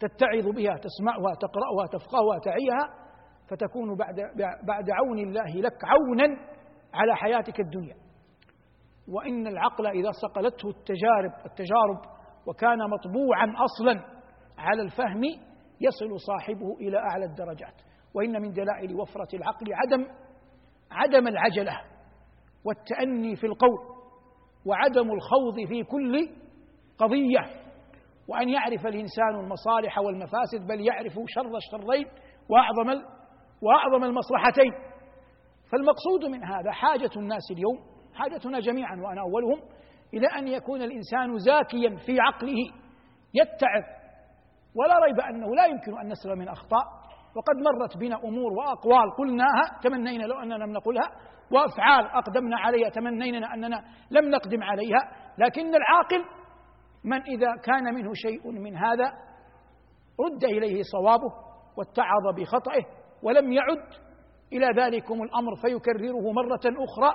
[0.00, 3.06] تتعظ بها تسمعها تقرأها تفقهها تعيها
[3.48, 4.16] فتكون بعد
[4.66, 6.36] بعد عون الله لك عونا
[6.94, 7.96] على حياتك الدنيا.
[9.08, 12.15] وإن العقل إذا صقلته التجارب التجارب
[12.46, 14.04] وكان مطبوعا أصلا
[14.58, 15.22] على الفهم
[15.80, 17.74] يصل صاحبه إلى أعلى الدرجات.
[18.14, 20.06] وإن من دلائل وفرة العقل عدم
[20.90, 21.80] عدم العجلة
[22.64, 23.78] والتأني في القول
[24.66, 26.28] وعدم الخوض في كل
[26.98, 27.66] قضية.
[28.28, 32.06] وأن يعرف الإنسان المصالح والمفاسد بل يعرف شر الشرين
[32.48, 33.02] وأعظم
[33.62, 34.72] وأعظم المصلحتين.
[35.72, 37.78] فالمقصود من هذا حاجة الناس اليوم
[38.14, 39.60] حاجتنا جميعا وأنا أولهم
[40.14, 42.56] إلى أن يكون الإنسان زاكيا في عقله
[43.34, 43.84] يتعظ.
[44.74, 46.84] ولا ريب أنه لا يمكن أن نسلم من أخطاء.
[47.36, 51.10] وقد مرت بنا أمور وأقوال قلناها تمنينا لو أننا لم نقلها.
[51.50, 54.98] وأفعال أقدمنا عليها تمنينا أننا لم نقدم عليها.
[55.38, 56.24] لكن العاقل
[57.04, 59.12] من إذا كان منه شيء من هذا
[60.20, 61.32] رد إليه صوابه
[61.78, 62.84] واتعظ بخطئه
[63.22, 64.06] ولم يعد.
[64.52, 67.14] إلى ذلكم الأمر فيكرره مرة أخرى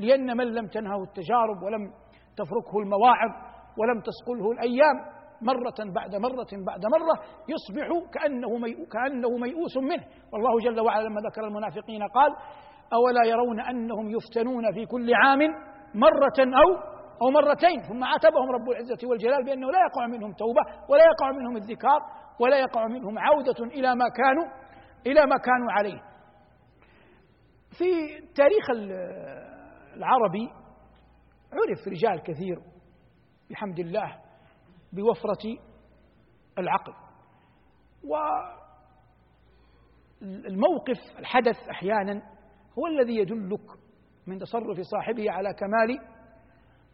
[0.00, 1.92] لأن من لم تنهه التجارب ولم
[2.36, 3.30] تفركه المواعظ
[3.78, 5.16] ولم تسقله الأيام.
[5.42, 7.14] مرة بعد مرة بعد مرة
[7.48, 8.48] يصبح كأنه
[8.92, 10.04] كأنه ميؤوس منه.
[10.32, 12.30] والله جل وعلا لما ذكر المنافقين قال
[12.92, 15.38] أولا يرون أنهم يفتنون في كل عام
[15.94, 17.82] مرة أو أو مرتين.
[17.82, 22.00] ثم عاتبهم رب العزة والجلال بأنه لا يقع منهم توبة ولا يقع منهم الذكار
[22.40, 24.46] ولا يقع منهم عودة إلى ما كانوا
[25.06, 26.00] إلى ما كانوا عليه.
[27.78, 27.90] في
[28.34, 28.70] تاريخ
[29.96, 30.50] العربي
[31.52, 32.62] عرف رجال كثير
[33.50, 34.20] بحمد الله
[34.92, 35.58] بوفرة
[36.58, 36.92] العقل.
[40.22, 42.22] والموقف الحدث أحيانا
[42.78, 43.70] هو الذي يدلك
[44.26, 45.98] من تصرف صاحبه على كمال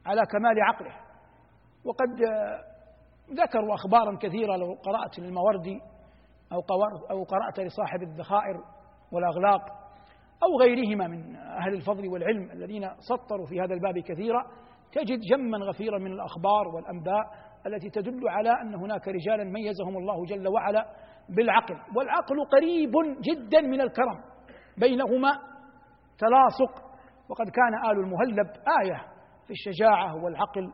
[0.07, 1.01] على كمال عقله.
[1.85, 2.23] وقد
[3.31, 5.81] ذكروا أخبارا كثيرة لو قرأت للموردي
[6.53, 6.61] أو
[7.11, 8.65] أو قرأت لصاحب الذخائر
[9.13, 9.82] والأغلاق.
[10.43, 14.47] أو غيرهما من أهل الفضل والعلم الذين سطروا في هذا الباب كثيرا
[14.93, 17.23] تجد جما غفيرا من الأخبار والأنباء
[17.67, 20.87] التي تدل على أن هناك رجالا ميزهم الله جل وعلا
[21.29, 21.75] بالعقل.
[21.97, 24.21] والعقل قريب جدا من الكرم
[24.79, 25.31] بينهما
[26.19, 26.93] تلاصق.
[27.29, 28.47] وقد كان آل المهلب
[28.83, 29.07] آية
[29.47, 30.73] في الشجاعة والعقل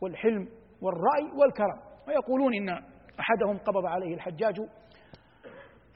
[0.00, 0.48] والحلم
[0.82, 2.68] والرأي والكرم ويقولون إن
[3.20, 4.54] أحدهم قبض عليه الحجاج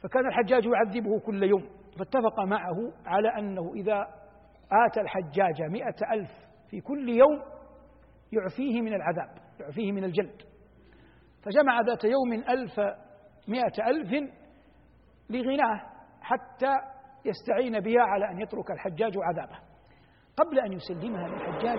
[0.03, 1.78] فكان الحجاج يعذبه كل يوم.
[1.99, 4.01] فاتفق معه على أنه إذا
[4.87, 6.31] آتى الحجاج مئة ألف
[6.71, 7.43] في كل يوم
[8.33, 10.43] يعفيه من العذاب يعفيه من الجلد.
[11.43, 12.81] فجمع ذات يوم ألف
[13.49, 14.31] مئة ألف
[15.31, 15.81] لغناه
[16.21, 16.75] حتى
[17.25, 19.59] يستعين بها على أن يترك الحجاج عذابه.
[20.37, 21.79] قبل أن يسلمها للحجاج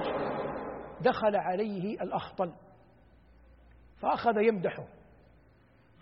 [1.02, 2.54] دخل عليه الأخطل
[4.02, 4.86] فأخذ يمدحه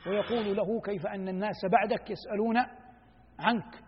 [0.08, 2.58] ويقول له كيف أن الناس بعدك يسألون
[3.39, 3.87] عنك؟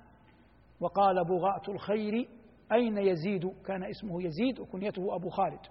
[0.80, 2.30] وقال بغاة الخير
[2.72, 5.62] أين يزيد؟ كان اسمه يزيد وكنيته أبو خالد.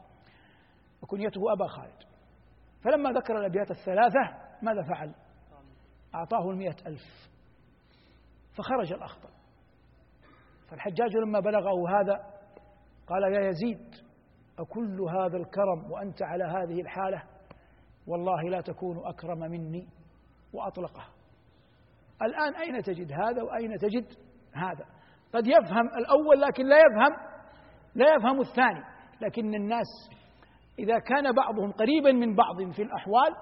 [1.02, 2.02] وكنيته أبا خالد.
[2.84, 4.20] فلما ذكر الأبيات الثلاثة
[4.62, 5.14] ماذا فعل؟
[6.14, 7.30] أعطاه المئة ألف.
[8.56, 9.28] فخرج الأخطل
[10.70, 12.38] فالحجاج لما بلغه هذا
[13.06, 13.94] قال يا يزيد
[14.58, 17.22] أكل هذا الكرم وأنت على هذه الحالة؟
[18.06, 19.88] والله لا تكون أكرم مني.
[20.52, 21.04] وأطلقه.
[22.22, 24.06] الآن أين تجد هذا وأين تجد
[24.52, 24.97] هذا؟
[25.34, 27.28] قد يفهم الأول لكن لا يفهم
[27.94, 28.84] لا يفهم الثاني.
[29.20, 29.86] لكن الناس
[30.78, 33.34] إذا كان بعضهم قريبا من بعض في الأحوال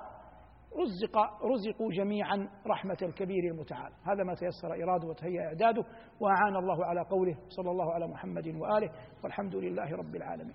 [0.77, 3.93] رزق رزقوا جميعا رحمة الكبير المتعال.
[4.05, 5.83] هذا ما تيسر إرادة وتهيأ إعداده
[6.21, 8.91] وأعان الله على قوله صلى الله على محمد وآله
[9.25, 10.55] والحمد لله رب العالمين.